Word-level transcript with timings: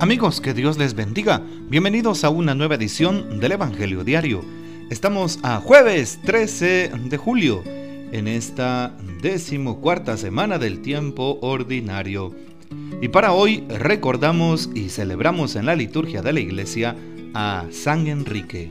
Amigos, 0.00 0.40
que 0.40 0.54
Dios 0.54 0.78
les 0.78 0.94
bendiga. 0.94 1.42
Bienvenidos 1.68 2.24
a 2.24 2.30
una 2.30 2.54
nueva 2.54 2.76
edición 2.76 3.40
del 3.40 3.52
Evangelio 3.52 4.04
Diario. 4.04 4.44
Estamos 4.90 5.38
a 5.42 5.60
jueves 5.60 6.20
13 6.24 6.92
de 7.04 7.16
julio, 7.16 7.62
en 7.64 8.28
esta 8.28 8.96
decimocuarta 9.20 10.16
semana 10.16 10.58
del 10.58 10.82
tiempo 10.82 11.38
ordinario. 11.42 12.34
Y 13.02 13.08
para 13.08 13.32
hoy 13.32 13.64
recordamos 13.68 14.70
y 14.74 14.88
celebramos 14.88 15.56
en 15.56 15.66
la 15.66 15.76
liturgia 15.76 16.22
de 16.22 16.32
la 16.32 16.40
iglesia 16.40 16.96
a 17.34 17.66
San 17.70 18.06
Enrique. 18.06 18.70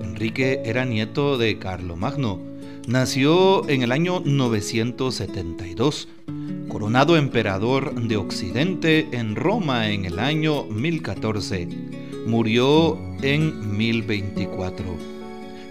Enrique 0.00 0.62
era 0.64 0.84
nieto 0.84 1.38
de 1.38 1.58
Carlomagno. 1.58 2.40
Nació 2.86 3.68
en 3.68 3.82
el 3.82 3.92
año 3.92 4.22
972 4.24 6.08
coronado 6.76 7.16
emperador 7.16 7.94
de 7.94 8.18
Occidente 8.18 9.08
en 9.12 9.34
Roma 9.34 9.88
en 9.88 10.04
el 10.04 10.18
año 10.18 10.64
1014. 10.64 11.66
Murió 12.26 12.98
en 13.22 13.78
1024. 13.78 14.84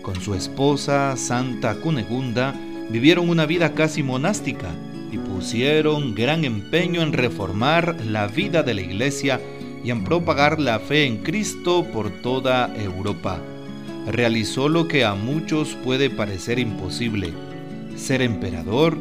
Con 0.02 0.20
su 0.20 0.34
esposa 0.34 1.16
Santa 1.16 1.76
Cunegunda 1.76 2.56
vivieron 2.90 3.30
una 3.30 3.46
vida 3.46 3.76
casi 3.76 4.02
monástica 4.02 4.72
y 5.12 5.20
pusieron 5.20 6.16
gran 6.16 6.44
empeño 6.44 7.04
en 7.04 7.14
reformar 7.14 7.98
la 8.04 8.26
vida 8.26 8.64
de 8.64 8.74
la 8.74 8.82
iglesia 8.82 9.40
y 9.84 9.92
en 9.92 10.04
propagar 10.04 10.60
la 10.60 10.80
fe 10.80 11.06
en 11.06 11.18
Cristo 11.18 11.86
por 11.94 12.10
toda 12.24 12.76
Europa. 12.76 13.40
Realizó 14.08 14.70
lo 14.70 14.88
que 14.88 15.06
a 15.06 15.14
muchos 15.14 15.78
puede 15.84 16.10
parecer 16.10 16.58
imposible, 16.58 17.32
ser 17.96 18.24
emperador 18.24 18.98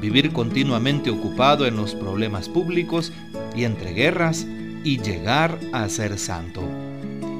vivir 0.00 0.32
continuamente 0.32 1.10
ocupado 1.10 1.66
en 1.66 1.76
los 1.76 1.94
problemas 1.94 2.48
públicos 2.48 3.12
y 3.54 3.64
entre 3.64 3.92
guerras 3.92 4.46
y 4.84 5.00
llegar 5.00 5.58
a 5.72 5.88
ser 5.88 6.18
santo. 6.18 6.62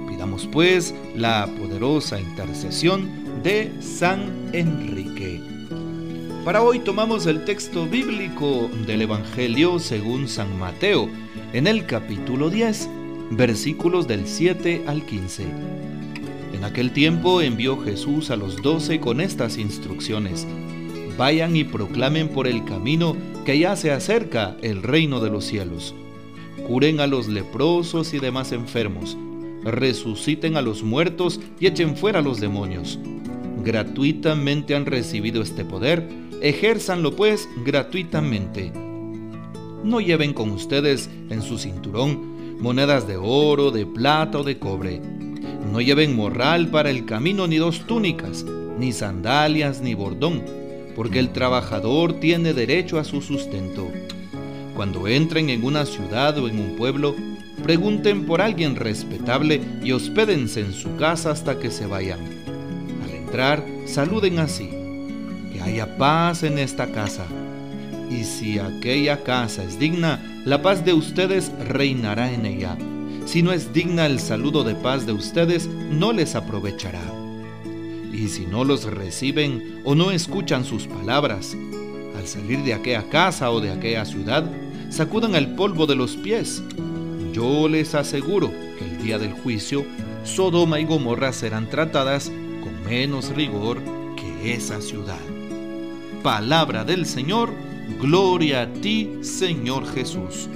Pidamos 0.08 0.48
pues 0.52 0.94
la 1.16 1.48
poderosa 1.58 2.20
intercesión 2.20 3.42
de 3.42 3.72
San 3.80 4.50
Enrique. 4.52 5.40
Para 6.44 6.62
hoy 6.62 6.80
tomamos 6.80 7.26
el 7.26 7.44
texto 7.44 7.86
bíblico 7.86 8.68
del 8.86 9.02
Evangelio 9.02 9.78
según 9.78 10.28
San 10.28 10.58
Mateo, 10.58 11.08
en 11.52 11.66
el 11.66 11.86
capítulo 11.86 12.50
10, 12.50 12.88
versículos 13.30 14.08
del 14.08 14.26
7 14.26 14.84
al 14.86 15.04
15. 15.06 15.46
En 16.52 16.64
aquel 16.64 16.92
tiempo 16.92 17.40
envió 17.40 17.80
Jesús 17.80 18.30
a 18.30 18.36
los 18.36 18.60
doce 18.60 19.00
con 19.00 19.20
estas 19.20 19.56
instrucciones 19.56 20.46
Vayan 21.16 21.56
y 21.56 21.64
proclamen 21.64 22.28
por 22.28 22.46
el 22.46 22.64
camino 22.64 23.16
que 23.44 23.58
ya 23.58 23.76
se 23.76 23.90
acerca 23.90 24.56
el 24.62 24.82
reino 24.82 25.20
de 25.20 25.30
los 25.30 25.44
cielos. 25.44 25.94
Curen 26.66 27.00
a 27.00 27.06
los 27.06 27.28
leprosos 27.28 28.14
y 28.14 28.18
demás 28.18 28.52
enfermos. 28.52 29.16
Resuciten 29.64 30.56
a 30.56 30.62
los 30.62 30.82
muertos 30.82 31.40
y 31.60 31.66
echen 31.66 31.96
fuera 31.96 32.20
a 32.20 32.22
los 32.22 32.40
demonios. 32.40 32.98
Gratuitamente 33.64 34.74
han 34.74 34.86
recibido 34.86 35.42
este 35.42 35.64
poder, 35.64 36.08
ejérzanlo 36.40 37.14
pues 37.14 37.48
gratuitamente. 37.64 38.72
No 39.84 40.00
lleven 40.00 40.32
con 40.32 40.50
ustedes 40.50 41.10
en 41.30 41.42
su 41.42 41.58
cinturón 41.58 42.32
monedas 42.60 43.08
de 43.08 43.16
oro, 43.16 43.70
de 43.70 43.86
plata 43.86 44.38
o 44.38 44.44
de 44.44 44.58
cobre. 44.58 45.00
No 45.70 45.80
lleven 45.80 46.16
morral 46.16 46.68
para 46.68 46.90
el 46.90 47.04
camino 47.04 47.46
ni 47.46 47.56
dos 47.56 47.86
túnicas, 47.86 48.44
ni 48.78 48.92
sandalias 48.92 49.80
ni 49.80 49.94
bordón 49.94 50.61
porque 50.94 51.18
el 51.18 51.30
trabajador 51.30 52.14
tiene 52.20 52.52
derecho 52.54 52.98
a 52.98 53.04
su 53.04 53.22
sustento. 53.22 53.90
Cuando 54.74 55.06
entren 55.06 55.50
en 55.50 55.64
una 55.64 55.84
ciudad 55.84 56.38
o 56.38 56.48
en 56.48 56.58
un 56.58 56.76
pueblo, 56.76 57.14
pregunten 57.62 58.26
por 58.26 58.40
alguien 58.40 58.76
respetable 58.76 59.60
y 59.82 59.92
hospédense 59.92 60.60
en 60.60 60.72
su 60.72 60.96
casa 60.96 61.30
hasta 61.30 61.58
que 61.58 61.70
se 61.70 61.86
vayan. 61.86 62.20
Al 63.04 63.10
entrar, 63.14 63.64
saluden 63.86 64.38
así, 64.38 64.70
que 65.52 65.60
haya 65.60 65.96
paz 65.96 66.42
en 66.42 66.58
esta 66.58 66.90
casa. 66.90 67.26
Y 68.10 68.24
si 68.24 68.58
aquella 68.58 69.22
casa 69.22 69.64
es 69.64 69.78
digna, 69.78 70.20
la 70.44 70.60
paz 70.62 70.84
de 70.84 70.92
ustedes 70.92 71.52
reinará 71.66 72.32
en 72.32 72.46
ella. 72.46 72.76
Si 73.26 73.42
no 73.42 73.52
es 73.52 73.72
digna 73.72 74.06
el 74.06 74.18
saludo 74.18 74.64
de 74.64 74.74
paz 74.74 75.06
de 75.06 75.12
ustedes, 75.12 75.66
no 75.66 76.12
les 76.12 76.34
aprovechará 76.34 77.21
y 78.12 78.28
si 78.28 78.46
no 78.46 78.64
los 78.64 78.84
reciben 78.84 79.80
o 79.84 79.94
no 79.94 80.10
escuchan 80.10 80.64
sus 80.64 80.86
palabras, 80.86 81.56
al 82.16 82.26
salir 82.26 82.60
de 82.62 82.74
aquella 82.74 83.08
casa 83.08 83.50
o 83.50 83.60
de 83.60 83.70
aquella 83.70 84.04
ciudad, 84.04 84.44
sacudan 84.90 85.34
el 85.34 85.54
polvo 85.54 85.86
de 85.86 85.96
los 85.96 86.16
pies. 86.16 86.62
Yo 87.32 87.68
les 87.68 87.94
aseguro 87.94 88.50
que 88.50 88.84
el 88.84 89.02
día 89.02 89.18
del 89.18 89.32
juicio, 89.32 89.86
Sodoma 90.24 90.78
y 90.78 90.84
Gomorra 90.84 91.32
serán 91.32 91.68
tratadas 91.70 92.30
con 92.62 92.84
menos 92.84 93.34
rigor 93.34 93.80
que 94.16 94.54
esa 94.54 94.80
ciudad. 94.80 95.18
Palabra 96.22 96.84
del 96.84 97.06
Señor, 97.06 97.50
gloria 98.00 98.62
a 98.62 98.72
ti, 98.72 99.10
Señor 99.22 99.86
Jesús. 99.92 100.48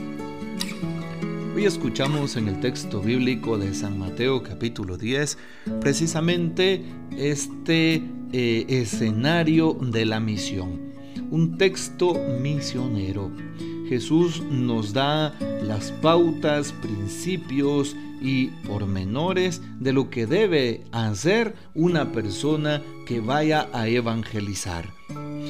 Hoy 1.56 1.64
escuchamos 1.64 2.36
en 2.36 2.48
el 2.48 2.60
texto 2.60 3.00
bíblico 3.00 3.56
de 3.56 3.72
San 3.72 3.98
Mateo 3.98 4.42
capítulo 4.42 4.98
10 4.98 5.38
precisamente 5.80 6.84
este 7.16 8.02
eh, 8.34 8.66
escenario 8.68 9.72
de 9.72 10.04
la 10.04 10.20
misión, 10.20 10.92
un 11.30 11.56
texto 11.56 12.12
misionero. 12.42 13.30
Jesús 13.88 14.42
nos 14.50 14.92
da 14.92 15.34
las 15.62 15.92
pautas, 15.92 16.74
principios 16.74 17.96
y 18.20 18.48
pormenores 18.68 19.62
de 19.80 19.94
lo 19.94 20.10
que 20.10 20.26
debe 20.26 20.84
hacer 20.92 21.54
una 21.74 22.12
persona 22.12 22.82
que 23.06 23.20
vaya 23.20 23.70
a 23.72 23.88
evangelizar. 23.88 24.90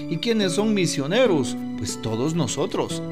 ¿Y 0.08 0.18
quiénes 0.18 0.52
son 0.52 0.72
misioneros? 0.72 1.56
Pues 1.78 2.00
todos 2.00 2.36
nosotros. 2.36 3.02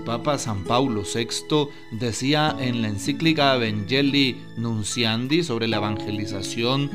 El 0.00 0.06
Papa 0.06 0.38
San 0.38 0.64
Paulo 0.64 1.02
VI 1.02 1.68
decía 1.90 2.56
en 2.58 2.80
la 2.80 2.88
encíclica 2.88 3.54
Evangelii 3.54 4.34
Nunciandi 4.56 5.42
sobre 5.42 5.68
la 5.68 5.76
evangelización 5.76 6.90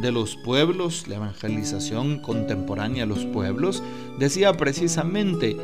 de 0.00 0.10
los 0.10 0.36
pueblos, 0.36 1.06
la 1.06 1.16
evangelización 1.16 2.18
contemporánea 2.20 3.04
de 3.04 3.14
los 3.14 3.26
pueblos, 3.26 3.82
decía 4.18 4.54
precisamente 4.54 5.54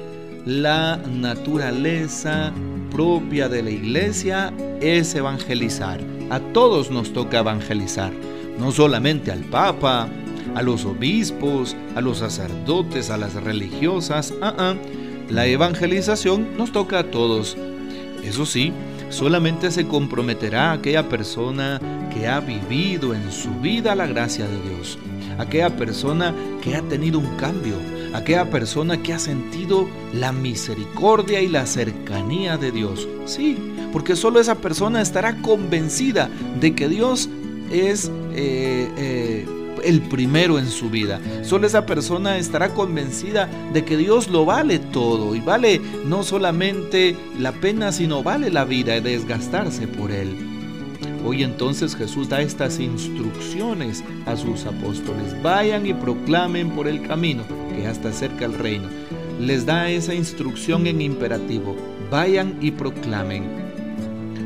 la 0.45 0.99
naturaleza 0.99 2.53
propia 2.91 3.49
de 3.49 3.63
la 3.63 3.71
iglesia 3.71 4.53
es 4.83 5.15
evangelizar. 5.15 5.99
A 6.29 6.41
todos 6.41 6.91
nos 6.91 7.15
toca 7.15 7.39
evangelizar, 7.39 8.13
no 8.59 8.71
solamente 8.71 9.33
al 9.33 9.45
Papa, 9.45 10.11
a 10.55 10.61
los 10.61 10.85
obispos, 10.85 11.75
a 11.97 12.03
los 12.03 12.19
sacerdotes, 12.19 13.09
a 13.09 13.17
las 13.17 13.33
religiosas, 13.33 14.35
ah 14.43 14.75
la 15.32 15.47
evangelización 15.47 16.59
nos 16.59 16.72
toca 16.72 16.98
a 16.98 17.04
todos. 17.04 17.56
Eso 18.22 18.44
sí, 18.44 18.72
solamente 19.09 19.70
se 19.70 19.87
comprometerá 19.87 20.72
aquella 20.72 21.09
persona 21.09 21.81
que 22.12 22.28
ha 22.28 22.41
vivido 22.41 23.15
en 23.15 23.32
su 23.32 23.50
vida 23.60 23.94
la 23.94 24.06
gracia 24.06 24.47
de 24.47 24.60
Dios, 24.69 24.98
aquella 25.38 25.75
persona 25.75 26.34
que 26.60 26.76
ha 26.76 26.82
tenido 26.82 27.19
un 27.19 27.37
cambio, 27.37 27.76
aquella 28.12 28.50
persona 28.50 29.03
que 29.03 29.15
ha 29.15 29.19
sentido 29.19 29.88
la 30.12 30.32
misericordia 30.32 31.41
y 31.41 31.49
la 31.49 31.64
cercanía 31.64 32.59
de 32.59 32.70
Dios. 32.70 33.09
Sí, 33.25 33.56
porque 33.91 34.16
solo 34.16 34.38
esa 34.38 34.56
persona 34.56 35.00
estará 35.00 35.41
convencida 35.41 36.28
de 36.60 36.75
que 36.75 36.88
Dios 36.88 37.31
es 37.70 38.10
eh, 38.34 38.88
eh, 38.99 39.47
el 39.84 40.00
primero 40.03 40.59
en 40.59 40.69
su 40.69 40.91
vida. 40.91 41.21
Solo 41.43 41.66
esa 41.66 41.87
persona 41.87 42.38
estará 42.38 42.75
convencida 42.75 43.49
de 43.72 43.84
que 43.84 43.97
Dios 43.97 44.29
lo 44.29 44.44
vale 44.44 44.79
todo 44.79 45.35
y 45.35 45.41
vale 45.41 45.81
no 46.06 46.23
solamente 46.23 47.17
la 47.38 47.52
pena, 47.52 47.93
sino 47.93 48.23
vale 48.23 48.50
la 48.50 48.64
vida 48.64 48.97
y 48.97 49.00
desgastarse 49.00 49.87
por 49.87 50.11
Él. 50.11 50.37
Hoy 51.25 51.44
entonces 51.44 51.94
Jesús 51.94 52.29
da 52.29 52.41
estas 52.41 52.81
instrucciones 52.81 54.02
a 54.26 54.37
sus 54.37 54.67
apóstoles. 54.67 55.41
Vayan 55.43 55.87
y 55.87 55.94
proclamen 55.94 56.70
por 56.70 56.88
el 56.88 57.06
camino, 57.06 57.44
que 57.70 57.87
hasta 57.87 58.12
cerca 58.12 58.44
el 58.44 58.55
reino. 58.55 58.88
Les 59.38 59.64
da 59.64 59.88
esa 59.88 60.14
instrucción 60.14 60.87
en 60.87 61.00
imperativo. 61.00 61.76
Vayan 62.11 62.56
y 62.61 62.73
proclamen. 62.73 63.72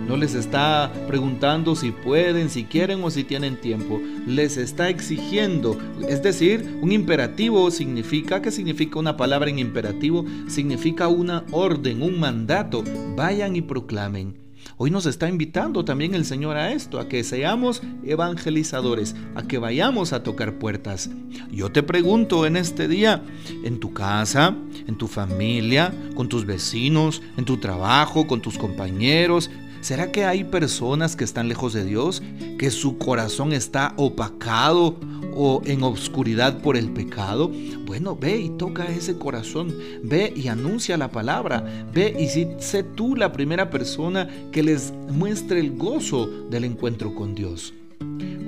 No 0.07 0.17
les 0.17 0.35
está 0.35 0.93
preguntando 1.09 1.75
si 1.75 1.91
pueden, 1.91 2.49
si 2.49 2.65
quieren 2.65 3.03
o 3.03 3.11
si 3.11 3.25
tienen 3.25 3.61
tiempo. 3.61 4.01
Les 4.27 4.57
está 4.57 4.89
exigiendo. 4.89 5.77
Es 6.09 6.23
decir, 6.23 6.79
un 6.81 6.93
imperativo 6.93 7.71
significa, 7.73 8.41
¿qué 8.41 8.53
significa 8.53 9.01
una 9.01 9.17
palabra 9.17 9.51
en 9.51 9.59
imperativo? 9.59 10.25
Significa 10.47 11.09
una 11.09 11.45
orden, 11.51 12.03
un 12.03 12.21
mandato. 12.21 12.85
Vayan 13.17 13.57
y 13.57 13.63
proclamen. 13.63 14.47
Hoy 14.79 14.91
nos 14.91 15.07
está 15.07 15.29
invitando 15.29 15.85
también 15.85 16.15
el 16.15 16.25
Señor 16.25 16.57
a 16.57 16.73
esto, 16.73 17.01
a 17.01 17.09
que 17.09 17.25
seamos 17.25 17.83
evangelizadores, 18.05 19.17
a 19.35 19.43
que 19.43 19.59
vayamos 19.59 20.13
a 20.13 20.23
tocar 20.23 20.59
puertas. 20.59 21.09
Yo 21.51 21.73
te 21.73 21.83
pregunto 21.83 22.47
en 22.47 22.57
este 22.57 22.87
día, 22.87 23.23
en 23.65 23.81
tu 23.81 23.95
casa, 23.95 24.55
en 24.87 24.97
tu 24.97 25.09
familia, 25.09 25.95
con 26.15 26.29
tus 26.29 26.45
vecinos, 26.45 27.23
en 27.39 27.45
tu 27.45 27.57
trabajo, 27.57 28.27
con 28.27 28.43
tus 28.43 28.59
compañeros, 28.59 29.51
¿Será 29.81 30.11
que 30.11 30.25
hay 30.25 30.45
personas 30.45 31.17
que 31.17 31.25
están 31.25 31.49
lejos 31.49 31.73
de 31.73 31.85
Dios, 31.85 32.23
que 32.59 32.71
su 32.71 32.99
corazón 32.99 33.53
está 33.53 33.95
opacado 33.97 34.97
o 35.35 35.63
en 35.65 35.83
obscuridad 35.83 36.61
por 36.63 36.77
el 36.77 36.91
pecado? 36.91 37.51
Bueno, 37.87 38.17
ve 38.17 38.39
y 38.39 38.51
toca 38.51 38.87
ese 38.87 39.17
corazón, 39.17 39.75
ve 40.03 40.33
y 40.35 40.49
anuncia 40.49 40.97
la 40.97 41.11
palabra, 41.11 41.65
ve 41.93 42.17
y 42.19 42.29
sé 42.61 42.83
tú 42.83 43.15
la 43.15 43.33
primera 43.33 43.71
persona 43.71 44.29
que 44.51 44.63
les 44.63 44.93
muestre 45.11 45.61
el 45.61 45.77
gozo 45.77 46.27
del 46.51 46.65
encuentro 46.65 47.15
con 47.15 47.35
Dios. 47.35 47.75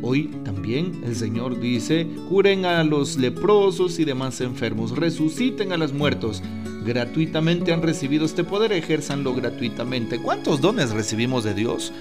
Hoy 0.03 0.31
también 0.45 1.03
el 1.05 1.17
Señor 1.17 1.61
dice, 1.61 2.07
curen 2.29 2.65
a 2.65 2.85
los 2.85 3.17
leprosos 3.17 3.99
y 3.99 4.05
demás 4.05 4.41
enfermos, 4.41 4.97
resuciten 4.97 5.73
a 5.73 5.77
los 5.77 5.93
muertos. 5.93 6.43
Gratuitamente 6.85 7.73
han 7.73 7.83
recibido 7.83 8.25
este 8.25 8.45
poder, 8.45 8.73
ejérzanlo 8.73 9.35
gratuitamente. 9.35 10.21
¿Cuántos 10.21 10.61
dones 10.61 10.91
recibimos 10.91 11.45
de 11.45 11.55
Dios? 11.55 11.93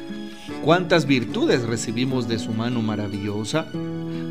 ¿Cuántas 0.64 1.06
virtudes 1.06 1.64
recibimos 1.64 2.28
de 2.28 2.40
su 2.40 2.52
mano 2.52 2.82
maravillosa? 2.82 3.68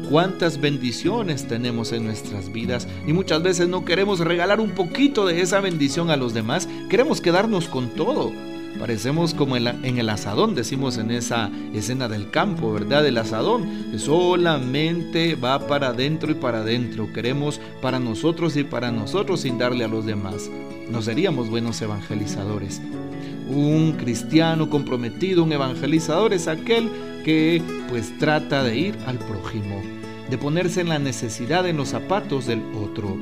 ¿Cuántas 0.08 0.60
bendiciones 0.60 1.48
tenemos 1.48 1.92
en 1.92 2.04
nuestras 2.04 2.52
vidas? 2.52 2.86
Y 3.06 3.12
muchas 3.12 3.42
veces 3.42 3.68
no 3.68 3.84
queremos 3.84 4.20
regalar 4.20 4.60
un 4.60 4.70
poquito 4.70 5.26
de 5.26 5.40
esa 5.40 5.60
bendición 5.60 6.10
a 6.10 6.16
los 6.16 6.32
demás, 6.32 6.68
queremos 6.88 7.20
quedarnos 7.20 7.68
con 7.68 7.88
todo. 7.90 8.32
Parecemos 8.78 9.34
como 9.34 9.56
en 9.56 9.98
el 9.98 10.08
asadón, 10.08 10.54
decimos 10.54 10.98
en 10.98 11.10
esa 11.10 11.50
escena 11.74 12.08
del 12.08 12.30
campo, 12.30 12.72
¿verdad? 12.72 13.06
El 13.06 13.18
asadón 13.18 13.66
solamente 13.98 15.34
va 15.34 15.66
para 15.66 15.88
adentro 15.88 16.30
y 16.30 16.34
para 16.34 16.58
adentro. 16.58 17.12
Queremos 17.12 17.60
para 17.80 17.98
nosotros 17.98 18.56
y 18.56 18.64
para 18.64 18.92
nosotros 18.92 19.40
sin 19.40 19.58
darle 19.58 19.84
a 19.84 19.88
los 19.88 20.04
demás. 20.04 20.50
No 20.90 21.02
seríamos 21.02 21.48
buenos 21.50 21.80
evangelizadores. 21.80 22.80
Un 23.48 23.92
cristiano 23.92 24.68
comprometido, 24.68 25.42
un 25.42 25.52
evangelizador 25.52 26.32
es 26.32 26.46
aquel 26.46 26.90
que 27.24 27.62
pues 27.88 28.16
trata 28.18 28.62
de 28.62 28.76
ir 28.76 28.96
al 29.06 29.18
prójimo, 29.18 29.82
de 30.30 30.38
ponerse 30.38 30.80
en 30.80 30.90
la 30.90 30.98
necesidad 30.98 31.66
en 31.66 31.76
los 31.76 31.88
zapatos 31.88 32.46
del 32.46 32.62
otro. 32.74 33.16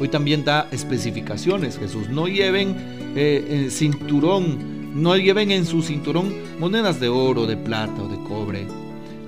Hoy 0.00 0.08
también 0.08 0.44
da 0.44 0.68
especificaciones, 0.72 1.78
Jesús. 1.78 2.08
No 2.08 2.26
lleven 2.26 2.74
eh, 3.16 3.68
cinturón, 3.70 5.02
no 5.02 5.16
lleven 5.16 5.50
en 5.50 5.66
su 5.66 5.82
cinturón 5.82 6.34
monedas 6.58 7.00
de 7.00 7.08
oro, 7.08 7.46
de 7.46 7.56
plata 7.56 8.02
o 8.02 8.08
de 8.08 8.16
cobre. 8.28 8.66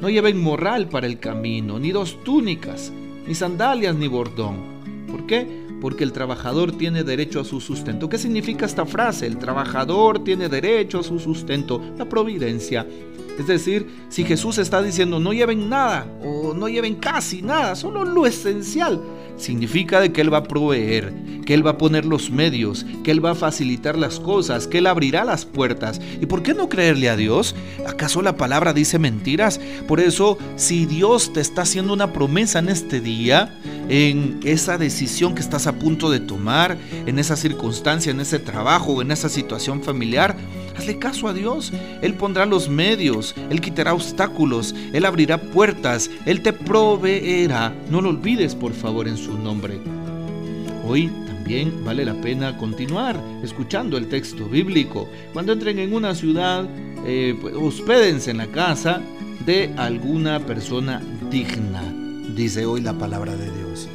No 0.00 0.10
lleven 0.10 0.40
morral 0.40 0.88
para 0.88 1.06
el 1.06 1.18
camino, 1.18 1.78
ni 1.78 1.92
dos 1.92 2.22
túnicas, 2.24 2.92
ni 3.26 3.34
sandalias, 3.34 3.94
ni 3.94 4.08
bordón. 4.08 5.06
¿Por 5.10 5.26
qué? 5.26 5.46
Porque 5.80 6.04
el 6.04 6.12
trabajador 6.12 6.72
tiene 6.72 7.04
derecho 7.04 7.40
a 7.40 7.44
su 7.44 7.60
sustento. 7.60 8.08
¿Qué 8.08 8.18
significa 8.18 8.66
esta 8.66 8.84
frase? 8.84 9.26
El 9.26 9.38
trabajador 9.38 10.24
tiene 10.24 10.48
derecho 10.48 11.00
a 11.00 11.02
su 11.02 11.18
sustento, 11.18 11.80
la 11.96 12.06
providencia. 12.06 12.86
Es 13.38 13.46
decir, 13.46 13.86
si 14.08 14.24
Jesús 14.24 14.58
está 14.58 14.82
diciendo 14.82 15.20
no 15.20 15.32
lleven 15.32 15.68
nada 15.68 16.06
o 16.22 16.54
no 16.54 16.68
lleven 16.68 16.96
casi 16.96 17.42
nada, 17.42 17.76
solo 17.76 18.04
lo 18.04 18.26
esencial, 18.26 19.00
significa 19.36 20.00
de 20.00 20.12
que 20.12 20.20
Él 20.20 20.32
va 20.32 20.38
a 20.38 20.44
proveer, 20.44 21.12
que 21.44 21.54
Él 21.54 21.66
va 21.66 21.72
a 21.72 21.78
poner 21.78 22.04
los 22.04 22.30
medios, 22.30 22.84
que 23.04 23.10
Él 23.10 23.24
va 23.24 23.32
a 23.32 23.34
facilitar 23.34 23.96
las 23.96 24.20
cosas, 24.20 24.66
que 24.66 24.78
Él 24.78 24.86
abrirá 24.86 25.24
las 25.24 25.44
puertas. 25.44 26.00
¿Y 26.20 26.26
por 26.26 26.42
qué 26.42 26.54
no 26.54 26.68
creerle 26.68 27.08
a 27.08 27.16
Dios? 27.16 27.54
¿Acaso 27.86 28.22
la 28.22 28.36
palabra 28.36 28.72
dice 28.72 28.98
mentiras? 28.98 29.60
Por 29.86 30.00
eso, 30.00 30.38
si 30.56 30.86
Dios 30.86 31.32
te 31.32 31.40
está 31.40 31.62
haciendo 31.62 31.92
una 31.92 32.12
promesa 32.12 32.58
en 32.58 32.68
este 32.68 33.00
día, 33.00 33.54
en 33.88 34.40
esa 34.44 34.78
decisión 34.78 35.34
que 35.34 35.40
estás 35.40 35.66
a 35.66 35.78
punto 35.78 36.10
de 36.10 36.20
tomar, 36.20 36.76
en 37.06 37.18
esa 37.18 37.36
circunstancia, 37.36 38.10
en 38.10 38.20
ese 38.20 38.38
trabajo, 38.38 39.00
en 39.02 39.10
esa 39.10 39.28
situación 39.28 39.82
familiar, 39.82 40.36
Hazle 40.76 40.98
caso 40.98 41.28
a 41.28 41.32
Dios. 41.32 41.72
Él 42.02 42.14
pondrá 42.14 42.46
los 42.46 42.68
medios, 42.68 43.34
Él 43.50 43.60
quitará 43.60 43.94
obstáculos, 43.94 44.74
Él 44.92 45.04
abrirá 45.04 45.38
puertas, 45.38 46.10
Él 46.24 46.42
te 46.42 46.52
proveerá. 46.52 47.74
No 47.90 48.00
lo 48.00 48.10
olvides, 48.10 48.54
por 48.54 48.72
favor, 48.72 49.08
en 49.08 49.16
su 49.16 49.36
nombre. 49.38 49.78
Hoy 50.86 51.10
también 51.26 51.84
vale 51.84 52.04
la 52.04 52.14
pena 52.14 52.56
continuar 52.56 53.20
escuchando 53.42 53.96
el 53.96 54.08
texto 54.08 54.48
bíblico. 54.48 55.08
Cuando 55.32 55.52
entren 55.52 55.78
en 55.78 55.94
una 55.94 56.14
ciudad, 56.14 56.68
eh, 57.04 57.36
pues, 57.40 57.54
hospédense 57.54 58.30
en 58.30 58.38
la 58.38 58.46
casa 58.48 59.00
de 59.44 59.72
alguna 59.76 60.40
persona 60.40 61.02
digna, 61.30 61.82
dice 62.34 62.66
hoy 62.66 62.80
la 62.80 62.94
palabra 62.94 63.36
de 63.36 63.50
Dios. 63.50 63.88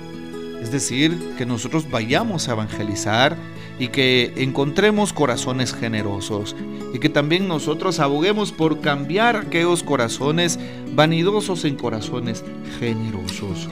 Es 0.62 0.72
decir, 0.72 1.18
que 1.38 1.46
nosotros 1.46 1.90
vayamos 1.90 2.48
a 2.48 2.54
evangelizar 2.54 3.36
y 3.80 3.88
que 3.88 4.34
encontremos 4.38 5.14
corazones 5.14 5.74
generosos 5.74 6.56
y 6.94 7.00
que 7.00 7.10
también 7.10 7.48
nosotros 7.48 8.00
aboguemos 8.00 8.52
por 8.52 8.82
cambiar 8.82 9.36
aquellos 9.36 9.84
corazones 9.84 10.60
vanidosos 10.94 11.66
en 11.66 11.76
corazones 11.76 12.44
generosos. 12.80 13.70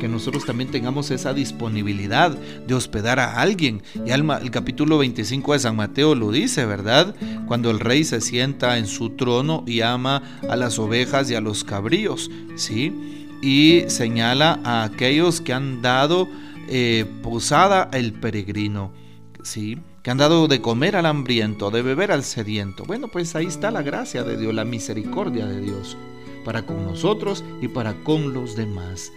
Que 0.00 0.08
nosotros 0.08 0.44
también 0.44 0.70
tengamos 0.70 1.12
esa 1.12 1.32
disponibilidad 1.32 2.32
de 2.32 2.74
hospedar 2.74 3.20
a 3.20 3.40
alguien. 3.40 3.82
Y 4.04 4.10
el 4.10 4.50
capítulo 4.50 4.98
25 4.98 5.52
de 5.52 5.58
San 5.60 5.76
Mateo 5.76 6.16
lo 6.16 6.32
dice, 6.32 6.66
¿verdad? 6.66 7.14
Cuando 7.46 7.70
el 7.70 7.78
rey 7.78 8.02
se 8.02 8.20
sienta 8.20 8.78
en 8.78 8.88
su 8.88 9.10
trono 9.10 9.62
y 9.64 9.82
ama 9.82 10.40
a 10.48 10.56
las 10.56 10.80
ovejas 10.80 11.30
y 11.30 11.36
a 11.36 11.40
los 11.40 11.62
cabríos, 11.62 12.32
¿sí? 12.56 12.92
Y 13.42 13.84
señala 13.86 14.58
a 14.64 14.82
aquellos 14.82 15.40
que 15.40 15.52
han 15.52 15.82
dado 15.82 16.28
eh, 16.68 17.06
posada 17.22 17.88
el 17.92 18.12
peregrino. 18.12 18.90
Que 20.02 20.10
han 20.10 20.18
dado 20.18 20.48
de 20.48 20.60
comer 20.60 20.96
al 20.96 21.06
hambriento, 21.06 21.70
de 21.70 21.82
beber 21.82 22.12
al 22.12 22.24
sediento. 22.24 22.84
Bueno, 22.84 23.08
pues 23.08 23.34
ahí 23.34 23.46
está 23.46 23.70
la 23.70 23.82
gracia 23.82 24.22
de 24.22 24.36
Dios, 24.36 24.54
la 24.54 24.64
misericordia 24.64 25.46
de 25.46 25.60
Dios, 25.60 25.96
para 26.44 26.64
con 26.64 26.84
nosotros 26.84 27.44
y 27.60 27.68
para 27.68 27.94
con 28.04 28.32
los 28.32 28.56
demás. 28.56 29.12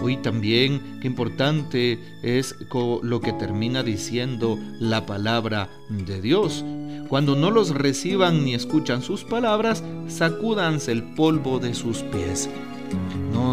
Hoy 0.00 0.16
también, 0.18 1.00
qué 1.00 1.08
importante 1.08 1.98
es 2.22 2.54
lo 3.02 3.20
que 3.20 3.32
termina 3.32 3.82
diciendo 3.82 4.56
la 4.78 5.06
palabra 5.06 5.68
de 5.88 6.20
Dios. 6.20 6.64
Cuando 7.08 7.34
no 7.34 7.50
los 7.50 7.70
reciban 7.70 8.44
ni 8.44 8.54
escuchan 8.54 9.02
sus 9.02 9.24
palabras, 9.24 9.82
sacúdanse 10.06 10.92
el 10.92 11.02
polvo 11.14 11.58
de 11.58 11.74
sus 11.74 12.02
pies. 12.04 12.48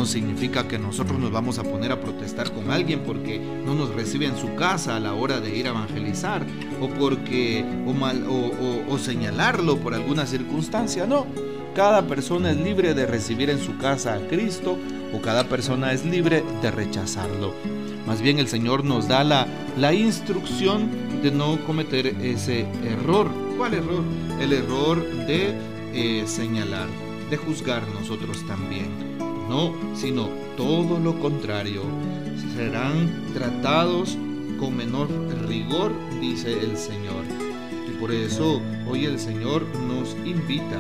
Significa 0.06 0.68
que 0.68 0.78
nosotros 0.78 1.19
nos 1.19 1.31
vamos 1.31 1.57
a 1.57 1.63
poner 1.63 1.92
a 1.92 2.00
protestar 2.00 2.52
con 2.52 2.72
alguien 2.72 3.02
porque 3.02 3.40
no 3.40 3.74
nos 3.74 3.90
recibe 3.94 4.28
en 4.28 4.38
su 4.38 4.56
casa 4.56 4.96
a 4.96 5.00
la 5.00 5.13
hora 5.13 5.40
de 5.40 5.56
ir 5.56 5.68
a 5.68 5.71
evangelizar 5.71 6.45
o 6.80 6.88
porque 6.90 7.66
o, 7.85 7.94
mal, 7.94 8.26
o, 8.28 8.97
señalarlo 8.97 9.78
por 9.78 9.94
alguna 9.94 10.26
circunstancia. 10.26 11.06
No, 11.06 11.26
cada 11.76 12.07
persona 12.07 12.52
es 12.52 12.57
libre 12.57 12.94
de 12.94 13.06
recibir 13.06 13.50
en 13.50 13.59
su 13.59 13.78
casa 13.78 14.14
a 14.14 14.28
Cristo 14.28 14.78
o 15.14 15.21
cada 15.21 15.45
persona 15.45 15.92
es 15.92 16.06
libre 16.06 16.44
de 16.62 16.71
rechazarlo. 16.71 17.54
Más 18.06 18.21
bien 18.21 18.40
el 18.40 18.47
Señor 18.47 18.83
nos 18.83 19.07
da 19.07 19.24
la, 19.24 19.47
la 19.78 19.94
instrucción 19.94 20.90
de 21.24 21.31
no 21.31 21.59
cometer 21.66 22.07
ese 22.21 22.68
error. 22.83 23.30
¿Cuál 23.57 23.74
error? 23.74 24.04
El 24.40 24.54
error 24.54 25.04
de 25.26 25.56
eh, 25.94 26.24
señalar, 26.28 26.88
de 27.30 27.38
juzgar 27.38 27.83
nosotros 28.00 28.45
también 28.45 29.16
no, 29.49 29.73
sino 29.95 30.30
todo 30.57 30.99
lo 30.99 31.19
contrario. 31.19 31.81
Serán 32.56 33.09
tratados 33.33 34.18
con 34.59 34.78
menor 34.78 35.09
rigor, 35.47 35.92
dice 36.21 36.54
el 36.54 36.78
Señor. 36.78 37.23
Y 37.87 37.99
por 37.99 38.11
eso 38.11 38.61
hoy 38.87 39.06
el 39.06 39.19
Señor 39.19 39.66
nos 39.87 40.16
invita. 40.25 40.80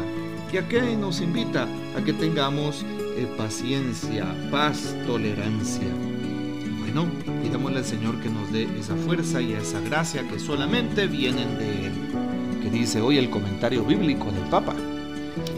¿Y 0.51 0.57
a 0.57 0.67
qué 0.67 0.95
nos 0.95 1.19
invita? 1.19 1.67
A 1.97 2.01
que 2.01 2.13
tengamos 2.13 2.85
eh, 3.17 3.27
paciencia, 3.37 4.25
paz, 4.51 4.95
tolerancia. 5.05 5.87
Bueno, 6.79 7.07
pidámosle 7.43 7.79
al 7.79 7.85
Señor 7.85 8.19
que 8.21 8.29
nos 8.29 8.51
dé 8.53 8.69
esa 8.79 8.95
fuerza 8.95 9.41
y 9.41 9.53
esa 9.53 9.81
gracia 9.81 10.25
que 10.27 10.39
solamente 10.39 11.07
vienen 11.07 11.57
de 11.57 11.87
Él. 11.87 11.93
Que 12.61 12.69
dice 12.69 13.01
hoy 13.01 13.17
el 13.17 13.29
comentario 13.29 13.83
bíblico 13.83 14.31
del 14.31 14.49
Papa. 14.49 14.75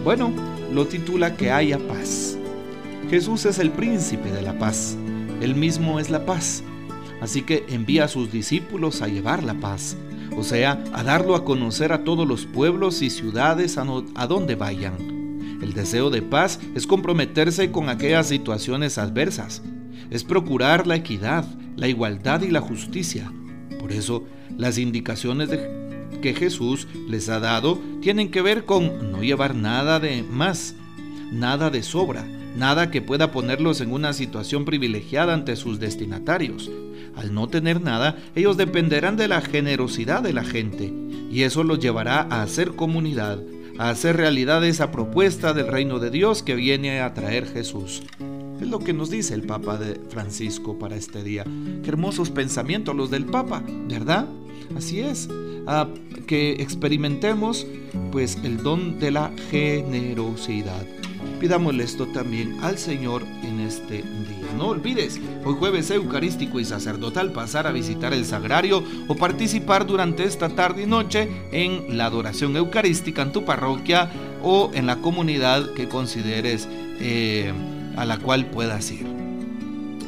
Bueno, 0.04 0.32
lo 0.74 0.88
titula 0.88 1.36
Que 1.36 1.52
haya 1.52 1.78
paz. 1.78 2.37
Jesús 3.10 3.46
es 3.46 3.58
el 3.60 3.72
príncipe 3.72 4.32
de 4.32 4.42
la 4.42 4.60
paz. 4.60 4.98
Él 5.42 5.56
mismo 5.56 6.00
es 6.00 6.10
la 6.10 6.26
paz. 6.26 6.62
Así 7.22 7.42
que 7.42 7.66
envía 7.70 8.04
a 8.04 8.10
sus 8.10 8.32
discípulos 8.32 9.02
a 9.02 9.08
llevar 9.08 9.44
la 9.44 9.54
paz, 9.56 9.96
o 10.36 10.44
sea, 10.44 10.84
a 10.94 11.04
darlo 11.04 11.36
a 11.36 11.46
conocer 11.46 11.94
a 11.94 12.04
todos 12.04 12.28
los 12.28 12.46
pueblos 12.46 13.02
y 13.02 13.10
ciudades 13.10 13.78
a, 13.78 14.28
donde 14.28 14.56
vayan. 14.56 15.58
El 15.62 15.74
deseo 15.74 16.10
de 16.10 16.22
paz 16.22 16.60
es 16.76 16.86
comprometerse 16.86 17.72
con 17.72 17.90
aquellas 17.90 18.28
situaciones 18.28 18.98
adversas, 18.98 19.64
es 20.12 20.24
procurar 20.24 20.86
la 20.86 20.98
equidad, 20.98 21.46
la 21.76 21.88
igualdad 21.88 22.42
y 22.42 22.52
la 22.52 22.62
justicia. 22.62 23.32
Por 23.80 23.94
eso, 23.94 24.26
las 24.58 24.78
indicaciones 24.78 25.50
que 26.22 26.34
Jesús 26.34 26.88
les 27.08 27.30
ha 27.30 27.40
dado 27.40 27.80
tienen 28.02 28.30
que 28.30 28.42
ver 28.42 28.66
con 28.66 29.12
no 29.12 29.24
llevar 29.24 29.56
nada 29.56 30.00
de 30.00 30.24
más, 30.24 30.76
nada 31.32 31.72
de 31.72 31.82
sobra, 31.82 32.26
nada 32.58 32.92
que 32.92 33.02
pueda 33.02 33.32
ponerlos 33.32 33.82
en 33.82 33.92
una 33.92 34.14
situación 34.14 34.66
privilegiada 34.66 35.34
ante 35.34 35.56
sus 35.56 35.80
destinatarios. 35.80 36.70
Al 37.16 37.34
no 37.34 37.48
tener 37.48 37.82
nada, 37.82 38.18
ellos 38.36 38.58
dependerán 38.58 39.18
de 39.18 39.28
la 39.28 39.42
generosidad 39.42 40.22
de 40.22 40.34
la 40.34 40.44
gente, 40.44 40.94
y 41.32 41.44
eso 41.44 41.64
los 41.64 41.80
llevará 41.80 42.22
a 42.22 42.42
hacer 42.42 42.76
comunidad, 42.76 43.40
a 43.78 43.90
hacer 43.90 44.18
realidad 44.18 44.66
esa 44.66 44.92
propuesta 44.92 45.54
del 45.54 45.68
reino 45.68 46.00
de 46.00 46.10
Dios 46.10 46.44
que 46.44 46.56
viene 46.56 47.00
a 47.00 47.14
traer 47.14 47.48
Jesús. 47.48 48.04
Es 48.62 48.68
lo 48.68 48.80
que 48.80 48.94
nos 48.94 49.12
dice 49.12 49.36
el 49.36 49.44
Papa 49.44 49.78
de 49.78 50.00
Francisco 50.10 50.80
para 50.80 50.96
este 50.96 51.24
día. 51.24 51.44
Qué 51.84 51.90
hermosos 51.90 52.32
pensamientos 52.32 52.96
los 52.96 53.12
del 53.12 53.26
Papa, 53.26 53.64
¿verdad? 53.88 54.26
Así 54.76 55.00
es. 55.00 55.30
A 55.68 55.88
que 56.26 56.54
experimentemos 56.54 57.68
pues 58.12 58.38
el 58.44 58.64
don 58.64 59.00
de 59.00 59.12
la 59.12 59.32
generosidad. 59.52 60.86
Pidámosle 61.40 61.84
esto 61.84 62.08
también 62.08 62.58
al 62.64 62.80
Señor 62.80 63.24
en 63.44 63.60
este 63.60 63.98
día. 63.98 64.48
No 64.58 64.70
olvides, 64.70 65.20
hoy 65.46 65.54
jueves 65.54 65.92
eucarístico 65.92 66.60
y 66.60 66.66
sacerdotal, 66.66 67.32
pasar 67.32 67.68
a 67.68 67.72
visitar 67.72 68.12
el 68.12 68.26
sagrario 68.26 68.84
o 69.08 69.16
participar 69.16 69.86
durante 69.86 70.24
esta 70.24 70.50
tarde 70.50 70.84
y 70.84 70.86
noche 70.88 71.30
en 71.52 71.96
la 71.96 72.08
adoración 72.08 72.58
eucarística 72.58 73.22
en 73.22 73.34
tu 73.34 73.46
parroquia 73.46 74.10
o 74.42 74.72
en 74.74 74.88
la 74.88 74.96
comunidad 74.96 75.74
que 75.74 75.88
consideres 75.88 76.68
eh, 77.00 77.54
a 77.96 78.06
la 78.06 78.18
cual 78.18 78.48
puedas 78.48 78.90
ir. 78.90 79.06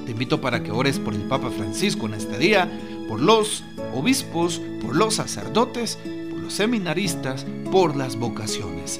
Te 0.05 0.13
invito 0.13 0.41
para 0.41 0.63
que 0.63 0.71
ores 0.71 0.97
por 0.97 1.13
el 1.13 1.21
Papa 1.21 1.51
Francisco 1.51 2.07
en 2.07 2.15
este 2.15 2.39
día, 2.39 2.67
por 3.07 3.21
los 3.21 3.63
obispos, 3.93 4.59
por 4.81 4.95
los 4.95 5.15
sacerdotes, 5.15 5.99
por 6.31 6.39
los 6.39 6.53
seminaristas, 6.53 7.45
por 7.71 7.95
las 7.95 8.15
vocaciones 8.15 8.99